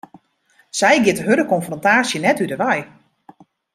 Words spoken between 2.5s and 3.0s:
'e wei.